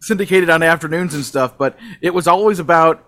[0.00, 1.56] syndicated on afternoons and stuff.
[1.56, 3.04] But it was always about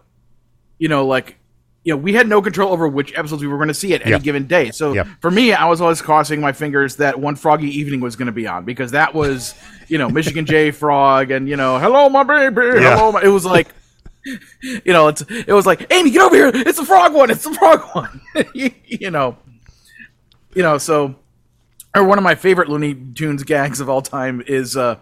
[0.79, 1.37] you know like.
[1.85, 4.05] You know, we had no control over which episodes we were going to see at
[4.05, 4.73] any given day.
[4.73, 8.27] So for me, I was always crossing my fingers that one Froggy Evening was going
[8.27, 9.55] to be on because that was,
[9.87, 12.97] you know, Michigan J Frog and you know, hello my baby, Yeah.
[12.97, 13.23] hello my.
[13.23, 13.69] It was like,
[14.25, 16.51] you know, it's it was like, Amy, get over here!
[16.53, 17.31] It's the frog one.
[17.31, 18.21] It's the frog one.
[18.53, 19.39] you know,
[20.57, 20.79] you know.
[20.79, 21.15] So,
[21.97, 24.99] or one of my favorite Looney Tunes gags of all time is uh,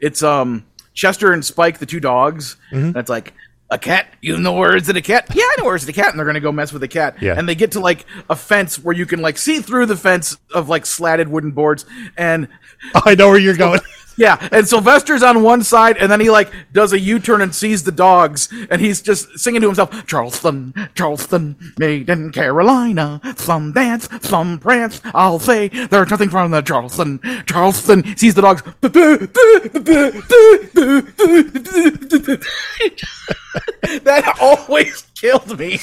[0.00, 2.56] it's um Chester and Spike, the two dogs.
[2.72, 3.34] That's like.
[3.70, 4.06] A cat?
[4.20, 5.28] You know words of a cat?
[5.34, 7.22] Yeah, I know words of a cat, and they're gonna go mess with the cat.
[7.22, 7.38] Yeah.
[7.38, 10.36] And they get to like a fence where you can like see through the fence
[10.52, 12.48] of like slatted wooden boards, and
[12.94, 13.80] I know where you're going.
[14.16, 17.84] yeah, and Sylvester's on one side, and then he like does a U-turn and sees
[17.84, 24.08] the dogs, and he's just singing to himself, "Charleston, Charleston, made in Carolina, some dance,
[24.20, 25.00] some prance.
[25.14, 28.62] I'll say there's nothing from the Charleston, Charleston." Sees the dogs.
[34.02, 35.78] that always killed me.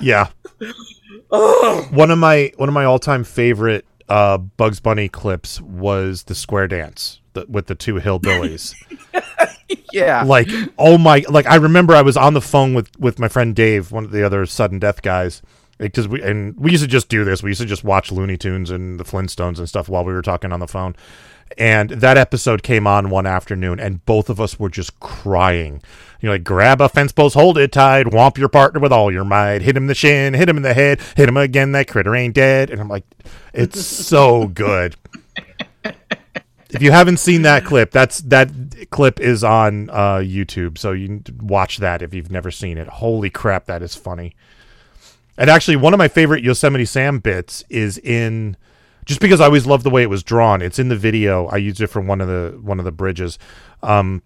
[0.00, 0.28] yeah.
[1.30, 6.34] One of my one of my all time favorite uh, Bugs Bunny clips was the
[6.34, 8.74] square dance the, with the two hillbillies.
[9.92, 13.28] yeah, like oh my like i remember i was on the phone with with my
[13.28, 15.42] friend dave one of the other sudden death guys
[15.80, 17.42] because we and we used to just do this.
[17.42, 20.22] We used to just watch looney tunes and the flintstones and stuff while we were
[20.22, 20.94] talking on the phone.
[21.58, 25.82] And that episode came on one afternoon and both of us were just crying.
[26.20, 29.10] You know like grab a fence post hold it tight whomp your partner with all
[29.10, 31.72] your might hit him in the shin hit him in the head hit him again
[31.72, 32.68] that critter ain't dead.
[32.70, 33.04] And i'm like
[33.54, 34.96] it's so good
[36.72, 38.50] if you haven't seen that clip, that's that
[38.90, 42.88] clip is on uh, YouTube, so you watch that if you've never seen it.
[42.88, 44.34] Holy crap, that is funny!
[45.36, 48.56] And actually, one of my favorite Yosemite Sam bits is in
[49.04, 50.62] just because I always loved the way it was drawn.
[50.62, 51.46] It's in the video.
[51.46, 53.38] I used it for one of the one of the bridges.
[53.82, 54.22] Um,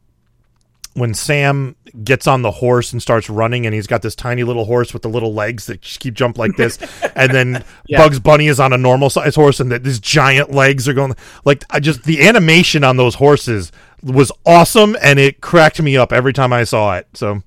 [0.94, 4.64] when Sam gets on the horse and starts running, and he's got this tiny little
[4.64, 6.78] horse with the little legs that just keep jump like this,
[7.16, 10.88] and then Bugs Bunny is on a normal size horse, and that these giant legs
[10.88, 15.82] are going like I just the animation on those horses was awesome, and it cracked
[15.82, 17.08] me up every time I saw it.
[17.14, 17.42] So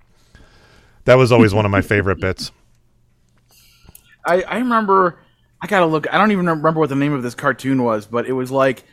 [1.05, 2.51] that was always one of my favorite bits.
[4.25, 5.19] I, I remember
[5.61, 8.25] I gotta look I don't even remember what the name of this cartoon was, but
[8.27, 8.83] it was like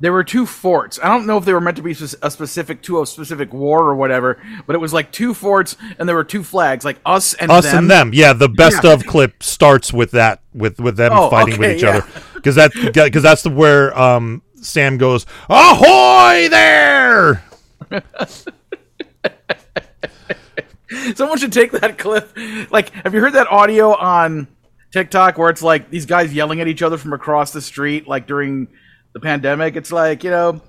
[0.00, 0.98] there were two forts.
[1.02, 3.84] I don't know if they were meant to be a specific to a specific war
[3.84, 7.34] or whatever, but it was like two forts and there were two flags, like us
[7.34, 7.78] and Us them.
[7.78, 8.32] and them, yeah.
[8.32, 8.92] The best Yeah.
[8.92, 11.88] of clip starts with that, with with them Oh, fighting with each yeah.
[11.98, 17.44] other, because that because that's the where um, Sam goes, "Ahoy there!"
[21.14, 22.36] Someone should take that clip.
[22.70, 24.46] Like, have you heard that audio on
[24.92, 28.26] TikTok where it's like these guys yelling at each other from across the street, like
[28.26, 28.68] during
[29.14, 29.76] the pandemic.
[29.76, 30.60] It's like you know,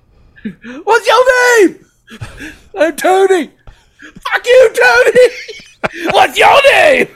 [0.84, 1.86] what's your name?
[2.78, 3.50] I'm Tony.
[4.00, 6.08] Fuck you, Tony.
[6.12, 7.08] what's your name?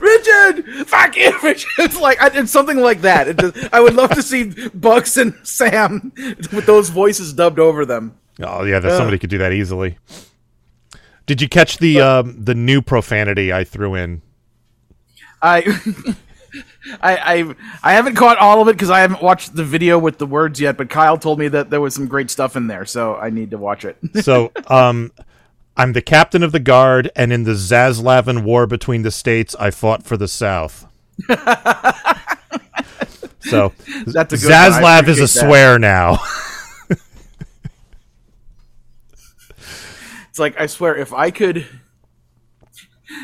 [0.00, 1.70] Richard, fuck you, Richard.
[1.78, 3.28] It's like I did something like that.
[3.28, 6.12] It just- I would love to see Bugs and Sam
[6.52, 8.16] with those voices dubbed over them.
[8.40, 9.98] Oh yeah, that somebody could do that easily.
[11.26, 14.22] Did you catch the um, the new profanity I threw in?
[15.42, 15.62] I,
[17.00, 20.18] I, I, I haven't caught all of it because I haven't watched the video with
[20.18, 20.76] the words yet.
[20.76, 23.50] But Kyle told me that there was some great stuff in there, so I need
[23.52, 23.96] to watch it.
[24.22, 25.10] So, um,
[25.76, 29.70] I'm the captain of the guard, and in the Zaslavin War between the states, I
[29.70, 30.86] fought for the South.
[33.40, 33.72] so,
[34.06, 35.28] That's a good Zaslav is a that.
[35.28, 36.18] swear now.
[40.32, 41.66] It's like I swear, if I could,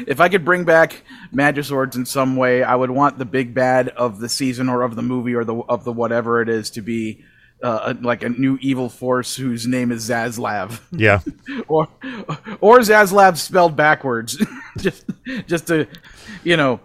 [0.06, 1.02] if I could bring back
[1.34, 4.96] Magiswords in some way, I would want the big bad of the season or of
[4.96, 7.24] the movie or the of the whatever it is to be.
[7.60, 11.18] Uh, like a new evil force whose name is Zaslav, yeah.
[11.68, 11.88] or
[12.60, 14.40] or Zaslav spelled backwards,
[14.78, 15.04] just
[15.48, 15.88] just to,
[16.44, 16.78] you know,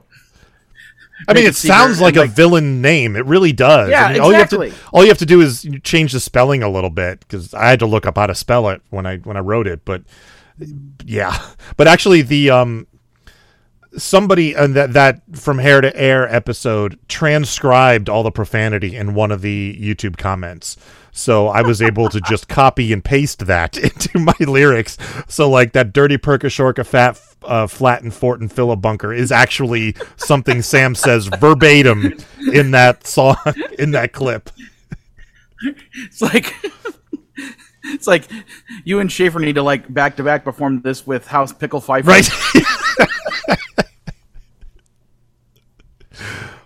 [1.27, 3.15] I mean, it sounds like, and, a villain name.
[3.15, 3.89] It really does.
[3.89, 4.71] Yeah, I mean, all you have exactly.
[4.71, 7.69] to all you have to do is change the spelling a little bit because I
[7.69, 9.85] had to look up how to spell it when I when I wrote it.
[9.85, 10.03] But
[11.05, 11.37] yeah,
[11.77, 12.87] but actually, the um
[13.97, 19.31] somebody and that that From Hare to Heir episode transcribed all the profanity in one
[19.31, 20.77] of the YouTube comments.
[21.11, 24.97] So I was able to just copy and paste that into my lyrics.
[25.27, 29.31] So like that dirty Perkashorka fat uh, flat and fort and fill a bunker is
[29.31, 32.13] actually something Sam says verbatim
[32.51, 33.37] in that song
[33.79, 34.49] in that clip.
[35.95, 36.55] It's like
[37.85, 38.27] it's like
[38.85, 42.09] you and Schaefer need to like back to back perform this with House Pickle Pfeiffer.
[42.09, 42.29] Right.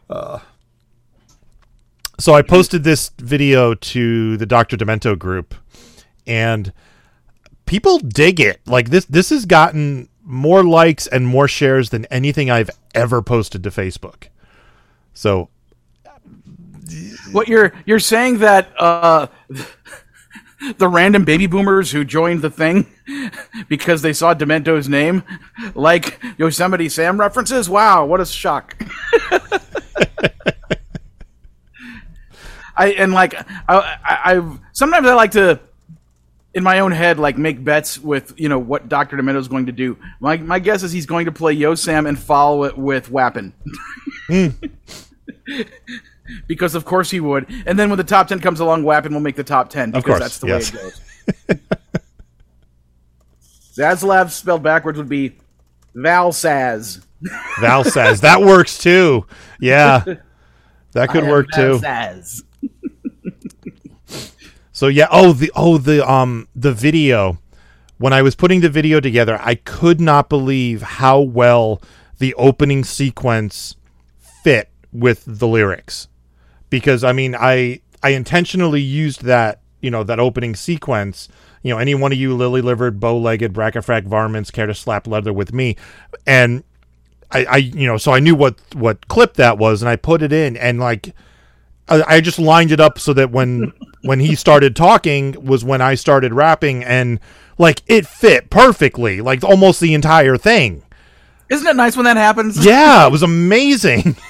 [0.10, 0.40] Uh,
[2.20, 4.76] so I posted this video to the Dr.
[4.78, 5.54] Demento group
[6.26, 6.74] and
[7.66, 8.60] people dig it.
[8.66, 13.64] Like this this has gotten more likes and more shares than anything I've ever posted
[13.64, 14.28] to Facebook.
[15.14, 15.50] So
[17.32, 19.28] What you're you're saying that uh
[20.78, 22.88] the random baby boomers who joined the thing
[23.70, 25.24] because they saw Demento's name
[25.76, 27.70] like Yosemite Sam references?
[27.70, 28.76] Wow, what a shock.
[32.78, 33.34] I and like
[33.68, 35.60] I, I I sometimes I like to
[36.54, 39.16] in my own head like make bets with you know what Dr.
[39.18, 39.98] Demento's going to do.
[40.20, 43.54] My my guess is he's going to play Yo Sam and follow it with Wappin.
[44.28, 44.48] Hmm.
[46.48, 47.48] because of course he would.
[47.66, 50.04] And then when the top ten comes along, Wappin will make the top ten because
[50.04, 50.74] course, that's the yes.
[50.74, 51.58] way it goes.
[53.78, 55.38] Zaslav spelled backwards would be
[55.96, 57.06] Valsaz.
[57.60, 59.26] Val says that works too.
[59.60, 60.04] Yeah.
[60.92, 61.80] That could work too.
[61.80, 62.44] Valsaz.
[64.72, 67.40] So yeah, oh the oh the um the video.
[67.98, 71.82] When I was putting the video together, I could not believe how well
[72.20, 73.76] the opening sequence
[74.44, 76.08] fit with the lyrics.
[76.70, 81.28] Because I mean, I I intentionally used that, you know, that opening sequence,
[81.64, 85.54] you know, any one of you lily-livered, bow-legged, brackifrack varmints care to slap leather with
[85.54, 85.76] me.
[86.28, 86.64] And
[87.32, 90.22] I, I you know, so I knew what what clip that was and I put
[90.22, 91.14] it in and like
[91.90, 95.82] I, I just lined it up so that when when he started talking was when
[95.82, 97.20] I started rapping and
[97.58, 100.84] like it fit perfectly, like almost the entire thing.
[101.50, 102.64] Isn't it nice when that happens?
[102.66, 104.16] Yeah, it was amazing.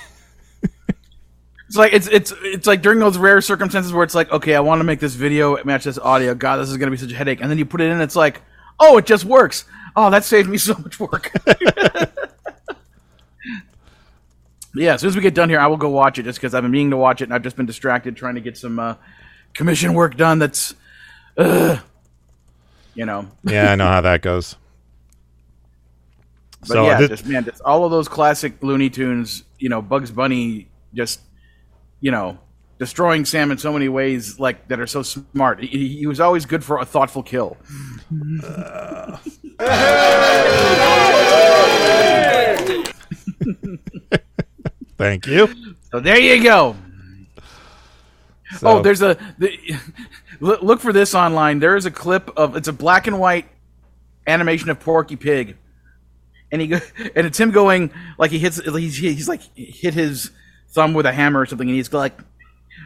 [1.67, 4.62] It's like it's it's it's like during those rare circumstances where it's like, okay, I
[4.62, 6.33] want to make this video match this audio.
[6.33, 7.41] God, this is gonna be such a headache.
[7.41, 8.41] And then you put it in, it's like,
[8.79, 9.65] oh, it just works.
[9.93, 11.29] Oh, that saved me so much work.
[14.78, 16.54] Yeah, as soon as we get done here, I will go watch it just because
[16.54, 18.80] I've been meaning to watch it and I've just been distracted trying to get some
[18.80, 18.96] uh,
[19.54, 20.40] commission work done.
[20.40, 20.76] That's,
[21.38, 21.78] uh,
[22.94, 23.30] you know.
[23.44, 24.56] yeah, I know how that goes.
[26.62, 29.82] But so yeah, thi- just man, just all of those classic Looney Tunes, you know,
[29.82, 31.22] Bugs Bunny, just
[32.02, 32.38] you know,
[32.80, 35.63] destroying Sam in so many ways, like that are so smart.
[35.63, 37.58] He, he was always good for a thoughtful kill.
[44.98, 45.48] thank you.
[45.91, 46.75] So there you go.
[48.58, 49.58] So, Oh, there's a the,
[50.39, 51.60] look for this online.
[51.60, 53.48] There is a clip of it's a black and white
[54.25, 55.58] animation of Porky Pig,
[56.52, 56.73] and he
[57.15, 60.31] and it's him going like he hits he's, he's like hit his
[60.69, 62.17] thumb with a hammer or something, and he's like,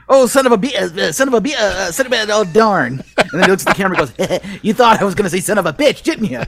[0.10, 2.26] "Oh, son of a b, uh, son of a b, uh, uh, son of a
[2.32, 5.16] oh darn!" And then he looks at the camera and goes, "You thought I was
[5.16, 6.42] going to say son of a bitch, didn't you?"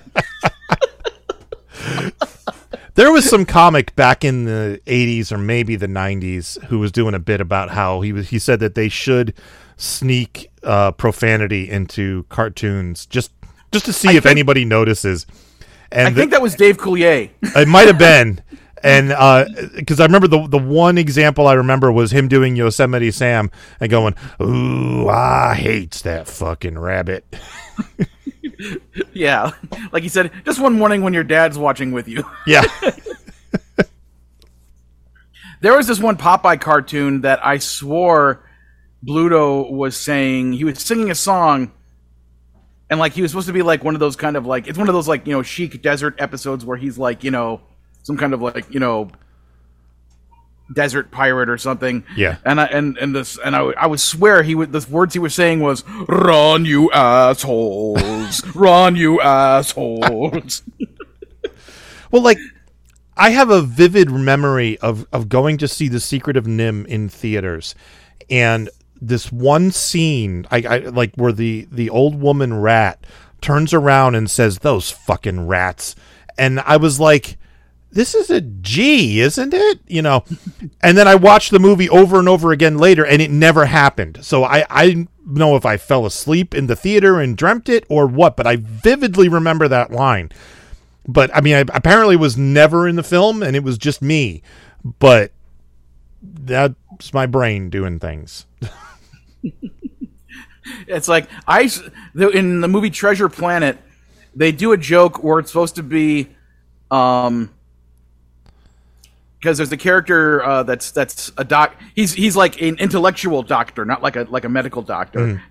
[2.96, 7.16] There was some comic back in the 80s or maybe the 90s who was doing
[7.16, 9.34] a bit about how he was he said that they should
[9.78, 13.32] sneak uh, profanity into cartoons just
[13.72, 15.26] just to see if think- anybody notices.
[15.91, 17.30] And I think that was Dave Coulier.
[17.41, 18.41] it might have been.
[18.86, 19.14] And
[19.78, 23.89] because I remember the the one example I remember was him doing Yosemite Sam and
[23.89, 27.26] going, "Ooh, I hates that fucking rabbit."
[29.14, 29.51] yeah,
[29.91, 32.24] like he said, just one morning when your dad's watching with you.
[32.47, 32.64] Yeah,
[35.62, 38.43] There was this one Popeye cartoon that I swore
[39.06, 41.72] Bluto was saying he was singing a song,
[42.89, 44.78] and like he was supposed to be like one of those kind of like it's
[44.78, 47.62] one of those like you know chic desert episodes where he's like you know
[48.04, 49.10] some kind of like you know
[50.74, 52.03] desert pirate or something.
[52.15, 52.38] Yeah.
[52.45, 55.13] And I and and this and I would- I would swear he would the words
[55.13, 60.63] he was saying was "Run you assholes, run you assholes."
[62.11, 62.38] Well, like
[63.17, 67.09] I have a vivid memory of of going to see The Secret of NIMH in
[67.09, 67.74] theaters,
[68.30, 68.69] and
[69.01, 73.03] this one scene, I, I like where the the old woman rat
[73.41, 75.95] turns around and says, "Those fucking rats,"
[76.38, 77.38] and I was like.
[77.94, 79.80] This is a G, isn't it?
[79.88, 80.26] You know,
[80.82, 84.20] and then I watched the movie over and over again later, and it never happened.
[84.22, 88.08] So I, I know if I fell asleep in the theater and dreamt it or
[88.08, 90.32] what, but I vividly remember that line
[91.08, 94.41] but I mean, I apparently was never in the film, and it was just me.
[95.00, 95.32] But
[96.22, 98.46] that's my brain doing things.
[100.88, 101.70] It's like I
[102.16, 103.78] in the movie Treasure Planet,
[104.34, 106.30] they do a joke where it's supposed to be,
[106.89, 107.50] um,
[109.44, 111.76] because there's a character uh, that's that's a doc.
[111.96, 115.44] He's he's like an intellectual doctor, not like a like a medical doctor.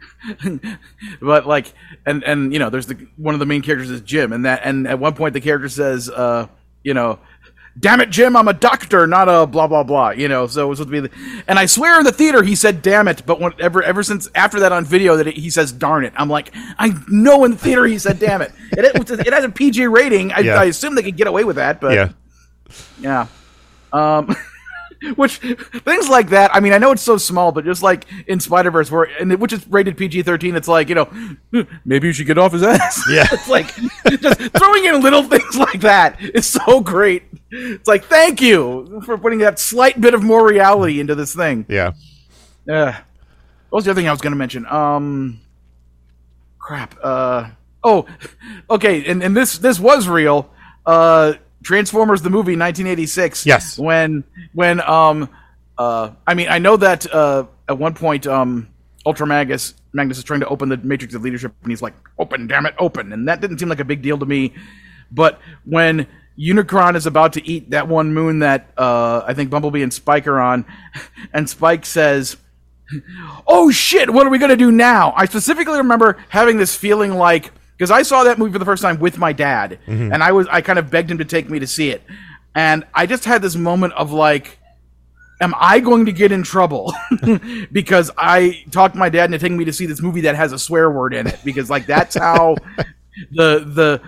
[1.21, 1.75] but like,
[2.07, 4.63] and and you know, there's the one of the main characters is Jim, and that
[4.65, 6.47] and at one point the character says, uh,
[6.83, 7.19] you know.
[7.81, 8.37] Damn it, Jim!
[8.37, 10.11] I'm a doctor, not a blah blah blah.
[10.11, 11.09] You know, so it was supposed to be.
[11.09, 14.29] The, and I swear in the theater he said "damn it," but whenever ever since
[14.35, 17.57] after that on video that he says "darn it," I'm like, I know in the
[17.57, 20.33] theater he said "damn it." It, it has a PG rating.
[20.33, 20.61] I, Yeah.
[20.61, 22.13] I assume they could get away with that, but Yeah,
[23.01, 23.27] yeah.
[23.93, 24.35] Um,
[25.17, 26.55] which things like that.
[26.55, 29.35] I mean, I know it's so small, but just like in Spider Verse, where and
[29.41, 31.11] which is rated PG thirteen, it's like you know,
[31.85, 33.03] maybe you should get off his ass.
[33.11, 33.27] Yeah.
[33.33, 33.67] it's like
[34.21, 37.25] just throwing in little things like that is so great.
[37.51, 41.67] It's like thank you for putting that slight bit of more reality into this thing.
[41.69, 41.93] yeah.
[42.71, 42.93] Uh,
[43.71, 44.67] what was the other thing I was going to mention?
[44.67, 45.41] Um,
[46.61, 46.95] crap.
[47.03, 47.51] Uh,
[47.83, 48.07] oh,
[48.71, 49.05] okay.
[49.07, 50.49] And, and this this was real.
[50.87, 53.47] Uh, Transformers the movie, 1986.
[53.47, 53.79] Yes.
[53.79, 55.29] When when um
[55.79, 58.69] uh I mean I know that uh at one point um
[59.07, 62.47] Ultra Magus Magnus is trying to open the Matrix of Leadership and he's like open
[62.47, 64.53] damn it open and that didn't seem like a big deal to me,
[65.11, 66.07] but when
[66.39, 70.27] Unicron is about to eat that one moon that uh, I think Bumblebee and Spike
[70.27, 70.65] are on,
[71.33, 72.37] and Spike says,
[73.47, 75.13] oh shit, what are we gonna do now?
[75.17, 78.83] I specifically remember having this feeling like because I saw that movie for the first
[78.83, 80.13] time with my dad, mm-hmm.
[80.13, 82.03] and I was I kind of begged him to take me to see it,
[82.55, 84.59] and I just had this moment of like,
[85.41, 86.93] am I going to get in trouble
[87.73, 90.59] because I talked my dad into taking me to see this movie that has a
[90.59, 91.41] swear word in it?
[91.45, 92.57] Because like that's how
[93.33, 94.03] the the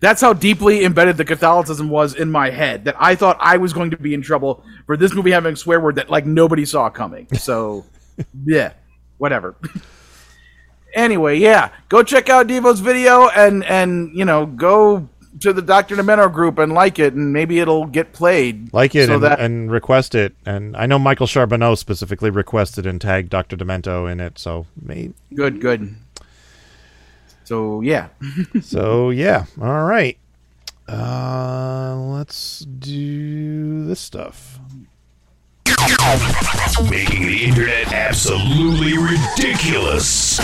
[0.00, 3.72] that's how deeply embedded the Catholicism was in my head that I thought I was
[3.72, 6.64] going to be in trouble for this movie having a swear word that like nobody
[6.64, 7.26] saw coming.
[7.36, 7.84] So
[8.44, 8.72] yeah,
[9.18, 9.56] whatever.
[10.94, 15.08] Anyway, yeah, go check out Devo's video and and you know go
[15.40, 18.72] to the Doctor Demento group and like it and maybe it'll get played.
[18.72, 20.34] Like it so and, that and request it.
[20.46, 23.56] And I know Michael Charbonneau specifically requested and tagged Dr.
[23.56, 24.38] Demento in it.
[24.38, 25.14] So, maybe.
[25.34, 25.96] good good.
[27.44, 28.08] So yeah,
[28.62, 29.46] so yeah.
[29.60, 30.16] All right.
[30.88, 34.58] Uh, let's do this stuff.
[36.90, 40.38] Making the internet absolutely ridiculous.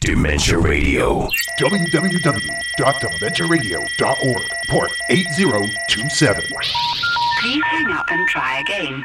[0.00, 1.28] Dementia Radio.
[1.60, 6.42] www.dementiaradio.org, port 8027.
[7.40, 9.04] Please hang up and try again.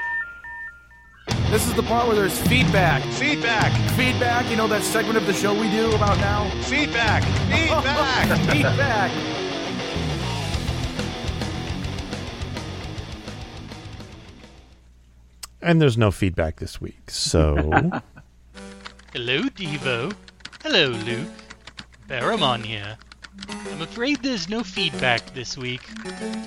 [1.52, 3.04] This is the part where there's feedback.
[3.14, 3.72] Feedback.
[3.92, 4.50] Feedback.
[4.50, 6.50] You know that segment of the show we do about now?
[6.64, 7.22] Feedback.
[7.52, 8.40] Feedback.
[8.50, 9.12] feedback.
[15.64, 17.10] And there's no feedback this week.
[17.10, 17.56] So,
[19.14, 20.14] Hello, Devo.
[20.62, 21.30] Hello, Luke.
[22.10, 22.98] Baramon here.
[23.72, 25.82] I'm afraid there's no feedback this week.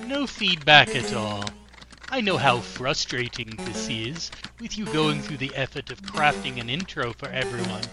[0.05, 1.43] No feedback at all.
[2.09, 4.29] I know how frustrating this is,
[4.61, 7.83] with you going through the effort of crafting an intro for everyone.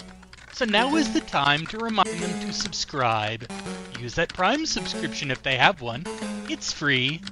[0.52, 3.50] So now is the time to remind them to subscribe.
[3.98, 6.04] Use that Prime subscription if they have one.
[6.50, 7.22] It's free.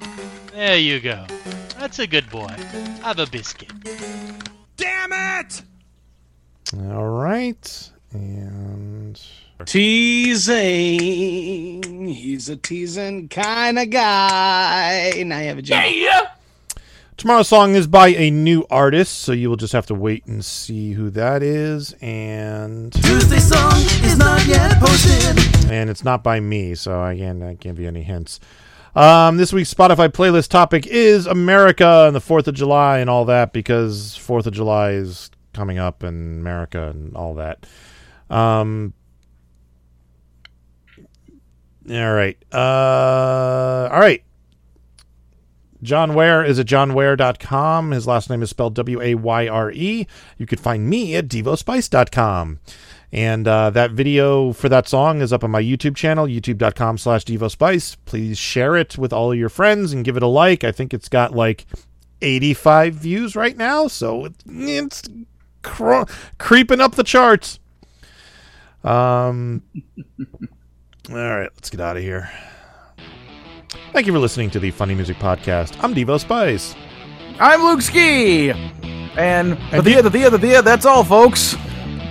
[0.52, 1.26] There you go.
[1.82, 2.46] That's a good boy.
[3.02, 3.72] Have a biscuit.
[4.76, 5.62] Damn it!
[6.92, 7.90] All right.
[8.12, 9.20] And
[9.64, 10.52] Teasing.
[12.06, 15.24] He's a teasing kind of guy.
[15.26, 15.82] Now you have a job.
[17.16, 20.44] tomorrow's song is by a new artist, so you will just have to wait and
[20.44, 21.96] see who that is.
[22.00, 23.72] And Tuesday song
[24.04, 25.36] is not yet posted.
[25.68, 28.38] and it's not by me, so again, I can't give you any hints.
[28.94, 33.24] Um, this week's Spotify playlist topic is America and the Fourth of July and all
[33.26, 37.66] that because Fourth of July is coming up and America and all that.
[38.28, 38.92] Um,
[41.90, 42.36] all right.
[42.52, 44.22] Uh, all right.
[45.82, 47.90] John Wayre is at johnwayre.com.
[47.90, 50.06] His last name is spelled W A Y R E.
[50.38, 52.60] You could find me at devospice.com.
[53.12, 57.24] And uh, that video for that song is up on my YouTube channel, youtube.com slash
[57.24, 57.96] devospice.
[58.06, 60.64] Please share it with all of your friends and give it a like.
[60.64, 61.66] I think it's got like
[62.22, 65.02] 85 views right now, so it's
[65.60, 66.04] cr-
[66.38, 67.58] creeping up the charts.
[68.82, 69.62] Um,
[71.10, 72.30] all right, let's get out of here.
[73.92, 75.76] Thank you for listening to the Funny Music Podcast.
[75.84, 76.74] I'm Devo Spice.
[77.38, 78.52] I'm Luke Ski.
[79.16, 81.54] And the the Thea, the Thea, that's all, folks.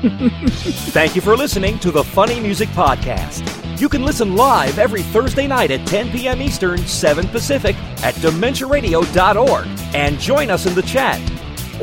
[0.02, 3.80] Thank you for listening to the Funny Music Podcast.
[3.80, 6.42] You can listen live every Thursday night at 10 p.m.
[6.42, 11.22] Eastern, 7 Pacific at DementiaRadio.org and join us in the chat.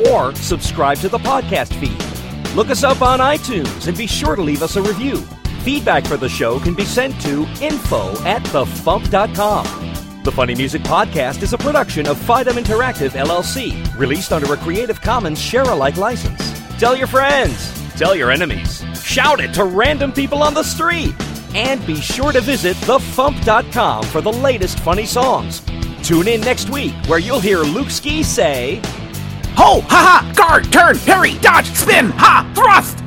[0.09, 2.55] Or subscribe to the podcast feed.
[2.55, 5.17] Look us up on iTunes and be sure to leave us a review.
[5.63, 10.23] Feedback for the show can be sent to info at thefump.com.
[10.23, 14.99] The Funny Music Podcast is a production of Fidem Interactive LLC, released under a Creative
[14.99, 16.41] Commons share-alike license.
[16.77, 21.13] Tell your friends, tell your enemies, shout it to random people on the street,
[21.53, 25.61] and be sure to visit thefump.com for the latest funny songs.
[26.01, 28.77] Tune in next week where you'll hear Luke Ski say,
[29.57, 33.03] Ho, ha ha, guard, turn, parry, dodge, spin, ha, thrust.